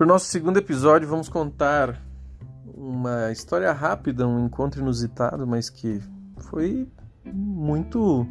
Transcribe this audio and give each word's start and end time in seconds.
Para 0.00 0.06
o 0.06 0.08
nosso 0.08 0.24
segundo 0.28 0.56
episódio, 0.56 1.06
vamos 1.06 1.28
contar 1.28 2.02
uma 2.74 3.30
história 3.30 3.70
rápida, 3.70 4.26
um 4.26 4.46
encontro 4.46 4.80
inusitado, 4.80 5.46
mas 5.46 5.68
que 5.68 6.00
foi 6.38 6.88
muito 7.26 8.26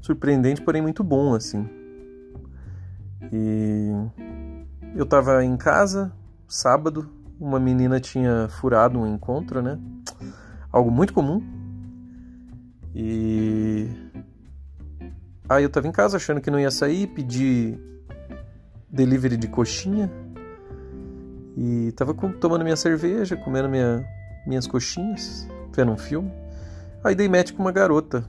surpreendente, 0.00 0.60
porém 0.60 0.82
muito 0.82 1.04
bom, 1.04 1.32
assim. 1.32 1.64
E 3.32 3.88
eu 4.96 5.04
estava 5.04 5.44
em 5.44 5.56
casa, 5.56 6.12
sábado, 6.48 7.08
uma 7.38 7.60
menina 7.60 8.00
tinha 8.00 8.48
furado 8.48 8.98
um 8.98 9.06
encontro, 9.06 9.62
né? 9.62 9.78
Algo 10.72 10.90
muito 10.90 11.14
comum. 11.14 11.40
E 12.92 13.88
aí 15.48 15.62
eu 15.62 15.68
estava 15.68 15.86
em 15.86 15.92
casa 15.92 16.16
achando 16.16 16.40
que 16.40 16.50
não 16.50 16.58
ia 16.58 16.72
sair, 16.72 17.06
pedi 17.06 17.78
delivery 18.90 19.36
de 19.36 19.46
coxinha 19.46 20.10
e 21.56 21.92
tava 21.92 22.14
tomando 22.14 22.64
minha 22.64 22.76
cerveja, 22.76 23.36
comendo 23.36 23.68
minha, 23.68 24.04
minhas 24.46 24.66
coxinhas, 24.66 25.48
vendo 25.72 25.92
um 25.92 25.96
filme. 25.96 26.30
Aí 27.02 27.14
dei 27.14 27.28
match 27.28 27.52
com 27.52 27.62
uma 27.62 27.72
garota 27.72 28.24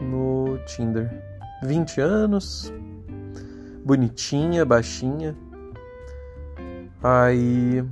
no 0.00 0.58
Tinder. 0.66 1.10
20 1.62 2.00
anos, 2.00 2.72
bonitinha, 3.84 4.64
baixinha. 4.64 5.36
Aí 7.02 7.84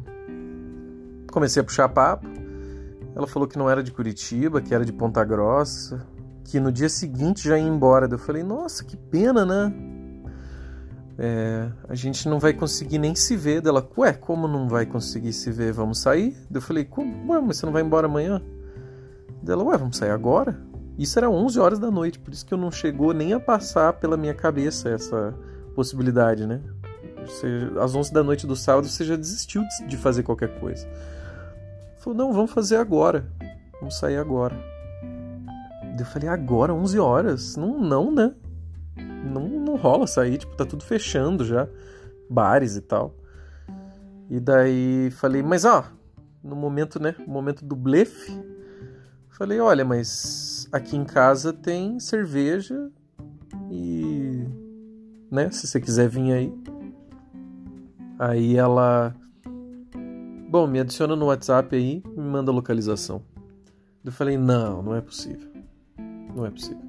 comecei 1.31 1.61
a 1.61 1.65
puxar 1.65 1.89
papo. 1.89 2.27
Ela 3.15 3.27
falou 3.27 3.49
que 3.49 3.59
não 3.59 3.71
era 3.71 3.83
de 3.83 3.93
Curitiba, 3.93 4.61
que 4.61 4.75
era 4.75 4.85
de 4.85 4.93
Ponta 4.93 5.25
Grossa, 5.25 6.07
que 6.45 6.61
no 6.61 6.71
dia 6.71 6.89
seguinte 6.89 7.49
já 7.49 7.59
ia 7.59 7.67
embora. 7.67 8.09
Eu 8.11 8.19
falei, 8.19 8.43
nossa, 8.43 8.85
que 8.85 8.97
pena, 8.97 9.45
né? 9.47 9.73
É, 11.23 11.71
a 11.87 11.95
gente 11.95 12.27
não 12.27 12.39
vai 12.39 12.55
conseguir 12.55 12.97
nem 12.97 13.15
se 13.15 13.37
ver. 13.37 13.61
Dela, 13.61 13.87
ué, 13.99 14.15
como 14.15 14.49
não 14.49 14.67
vai 14.67 14.87
conseguir 14.87 15.35
se 15.35 15.53
ver? 15.53 15.71
Vamos 15.71 15.99
sair? 15.99 16.35
Eu 16.51 16.63
falei, 16.63 16.83
como? 16.83 17.31
Ué, 17.31 17.39
mas 17.43 17.59
você 17.59 17.67
não 17.67 17.75
vai 17.75 17.83
embora 17.83 18.07
amanhã? 18.07 18.41
Dela, 19.43 19.63
ué, 19.63 19.77
vamos 19.77 19.99
sair 19.99 20.13
agora? 20.13 20.59
Isso 20.97 21.19
era 21.19 21.29
11 21.29 21.61
horas 21.61 21.79
da 21.79 21.91
noite, 21.91 22.19
por 22.19 22.33
isso 22.33 22.47
que 22.47 22.55
eu 22.55 22.59
não 22.59 22.71
chegou 22.71 23.13
nem 23.13 23.35
a 23.35 23.41
passar 23.41 23.93
pela 23.93 24.17
minha 24.17 24.33
cabeça 24.33 24.89
essa 24.89 25.35
possibilidade, 25.75 26.47
né? 26.47 26.63
Você, 27.27 27.71
às 27.79 27.95
11 27.95 28.15
da 28.15 28.23
noite 28.23 28.47
do 28.47 28.57
sábado 28.57 28.89
você 28.89 29.05
já 29.05 29.15
desistiu 29.15 29.63
de 29.87 29.99
fazer 29.99 30.23
qualquer 30.23 30.59
coisa. 30.59 30.89
Falou, 31.99 32.19
não, 32.19 32.33
vamos 32.33 32.51
fazer 32.51 32.77
agora. 32.77 33.27
Vamos 33.79 33.99
sair 33.99 34.17
agora. 34.17 34.57
Eu 35.99 36.07
falei, 36.07 36.31
agora, 36.31 36.73
11 36.73 36.99
horas? 36.99 37.57
Não, 37.57 37.79
não, 37.79 38.11
né? 38.11 38.33
não, 39.25 39.49
não 39.49 39.60
rola 39.81 40.07
sair, 40.07 40.39
tipo, 40.39 40.55
tá 40.55 40.65
tudo 40.65 40.85
fechando 40.85 41.45
já, 41.45 41.69
bares 42.29 42.77
e 42.77 42.81
tal. 42.81 43.15
E 44.29 44.39
daí 44.39 45.11
falei, 45.11 45.43
mas 45.43 45.65
ó, 45.65 45.85
no 46.43 46.55
momento, 46.55 47.03
né, 47.03 47.15
no 47.19 47.33
momento 47.33 47.65
do 47.65 47.75
blefe, 47.75 48.33
falei, 49.29 49.59
olha, 49.59 49.85
mas 49.85 50.69
aqui 50.71 50.97
em 50.97 51.05
casa 51.05 51.53
tem 51.53 51.99
cerveja 51.99 52.91
e, 53.71 54.47
né, 55.31 55.51
se 55.51 55.67
você 55.67 55.81
quiser 55.81 56.09
vir 56.09 56.33
aí. 56.33 56.55
Aí 58.19 58.57
ela, 58.57 59.15
bom, 60.51 60.67
me 60.67 60.79
adiciona 60.79 61.17
no 61.17 61.27
WhatsApp 61.27 61.75
aí, 61.75 62.03
me 62.07 62.23
manda 62.23 62.51
a 62.51 62.55
localização. 62.55 63.23
Eu 64.05 64.13
falei, 64.13 64.37
não, 64.37 64.83
não 64.83 64.95
é 64.95 65.01
possível. 65.01 65.51
Não 66.35 66.47
é 66.47 66.51
possível. 66.51 66.85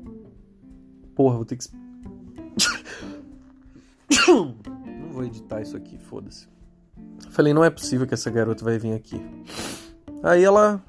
Porra, 1.15 1.35
vou 1.35 1.45
ter 1.45 1.55
que 1.55 1.63
não 4.27 5.09
vou 5.11 5.23
editar 5.23 5.61
isso 5.61 5.75
aqui, 5.75 5.97
foda-se. 5.97 6.47
Falei, 7.29 7.53
não 7.53 7.63
é 7.63 7.69
possível 7.69 8.07
que 8.07 8.13
essa 8.13 8.29
garota 8.29 8.63
vai 8.63 8.77
vir 8.77 8.93
aqui. 8.93 9.21
Aí 10.23 10.43
ela 10.43 10.81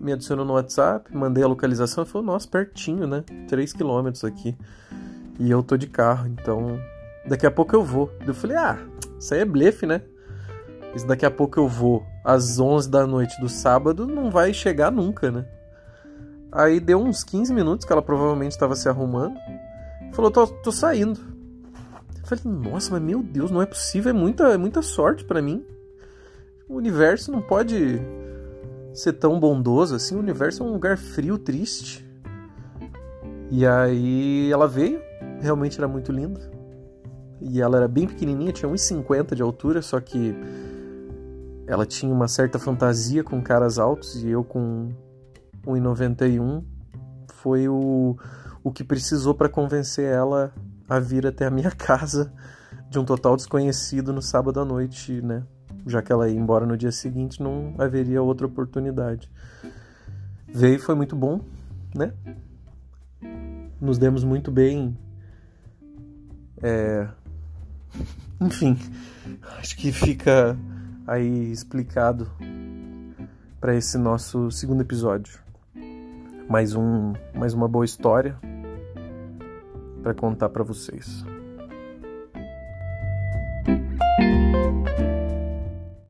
me 0.00 0.12
adicionou 0.12 0.44
no 0.44 0.54
WhatsApp, 0.54 1.14
mandei 1.14 1.44
a 1.44 1.46
localização 1.46 2.04
e 2.04 2.06
falou, 2.06 2.26
nossa, 2.26 2.48
pertinho, 2.48 3.06
né? 3.06 3.22
3 3.48 3.72
quilômetros 3.72 4.24
aqui. 4.24 4.56
E 5.38 5.50
eu 5.50 5.62
tô 5.62 5.76
de 5.76 5.86
carro, 5.86 6.26
então 6.26 6.80
daqui 7.26 7.46
a 7.46 7.50
pouco 7.50 7.74
eu 7.74 7.84
vou. 7.84 8.10
Eu 8.26 8.34
falei, 8.34 8.56
ah, 8.56 8.78
isso 9.18 9.34
aí 9.34 9.40
é 9.40 9.44
blefe, 9.44 9.86
né? 9.86 10.02
Isso 10.94 11.06
daqui 11.06 11.24
a 11.24 11.30
pouco 11.30 11.60
eu 11.60 11.68
vou 11.68 12.04
às 12.24 12.58
11 12.58 12.90
da 12.90 13.06
noite 13.06 13.38
do 13.40 13.48
sábado 13.48 14.06
não 14.06 14.30
vai 14.30 14.52
chegar 14.52 14.90
nunca, 14.90 15.30
né? 15.30 15.46
Aí 16.50 16.80
deu 16.80 16.98
uns 17.00 17.22
15 17.22 17.54
minutos 17.54 17.86
que 17.86 17.92
ela 17.92 18.02
provavelmente 18.02 18.52
estava 18.52 18.74
se 18.74 18.88
arrumando. 18.88 19.38
Falou, 20.12 20.30
tô, 20.30 20.46
tô 20.46 20.72
saindo. 20.72 21.20
Falei, 22.24 22.44
nossa, 22.44 22.92
mas 22.92 23.02
meu 23.02 23.22
Deus, 23.22 23.50
não 23.50 23.62
é 23.62 23.66
possível, 23.66 24.10
é 24.10 24.12
muita, 24.12 24.44
é 24.48 24.56
muita 24.56 24.82
sorte 24.82 25.24
para 25.24 25.40
mim. 25.42 25.64
O 26.68 26.76
universo 26.76 27.32
não 27.32 27.42
pode 27.42 28.00
ser 28.92 29.14
tão 29.14 29.38
bondoso 29.38 29.94
assim, 29.94 30.14
o 30.14 30.18
universo 30.18 30.62
é 30.62 30.66
um 30.66 30.72
lugar 30.72 30.96
frio, 30.96 31.38
triste. 31.38 32.06
E 33.50 33.66
aí 33.66 34.50
ela 34.52 34.68
veio, 34.68 35.00
realmente 35.40 35.78
era 35.78 35.88
muito 35.88 36.12
linda. 36.12 36.40
E 37.40 37.60
ela 37.60 37.78
era 37.78 37.88
bem 37.88 38.06
pequenininha, 38.06 38.52
tinha 38.52 38.70
1,50 38.70 39.34
de 39.34 39.42
altura, 39.42 39.80
só 39.80 39.98
que 39.98 40.36
ela 41.66 41.86
tinha 41.86 42.12
uma 42.12 42.28
certa 42.28 42.58
fantasia 42.58 43.24
com 43.24 43.40
caras 43.42 43.78
altos 43.78 44.22
e 44.22 44.28
eu 44.28 44.42
com 44.44 44.92
1,91 45.64 46.62
foi 47.32 47.68
o, 47.68 48.16
o 48.62 48.70
que 48.70 48.84
precisou 48.84 49.34
para 49.34 49.48
convencer 49.48 50.04
ela 50.04 50.52
a 50.90 50.98
vir 50.98 51.24
até 51.24 51.46
a 51.46 51.50
minha 51.50 51.70
casa 51.72 52.32
de 52.90 52.98
um 52.98 53.04
total 53.04 53.36
desconhecido 53.36 54.12
no 54.12 54.20
sábado 54.20 54.58
à 54.58 54.64
noite, 54.64 55.22
né? 55.22 55.44
Já 55.86 56.02
que 56.02 56.12
ela 56.12 56.28
ia 56.28 56.36
embora 56.36 56.66
no 56.66 56.76
dia 56.76 56.90
seguinte, 56.90 57.40
não 57.40 57.74
haveria 57.78 58.20
outra 58.20 58.46
oportunidade. 58.46 59.30
Veio 60.52 60.80
foi 60.80 60.96
muito 60.96 61.14
bom, 61.14 61.40
né? 61.94 62.12
Nos 63.80 63.96
demos 63.96 64.24
muito 64.24 64.50
bem. 64.50 64.98
É... 66.60 67.08
Enfim, 68.40 68.76
acho 69.58 69.76
que 69.76 69.92
fica 69.92 70.58
aí 71.06 71.52
explicado 71.52 72.30
para 73.60 73.76
esse 73.76 73.96
nosso 73.96 74.50
segundo 74.50 74.80
episódio 74.80 75.38
mais 76.48 76.74
um 76.74 77.12
mais 77.34 77.54
uma 77.54 77.68
boa 77.68 77.84
história 77.84 78.36
para 80.02 80.14
contar 80.14 80.48
para 80.48 80.62
vocês. 80.62 81.24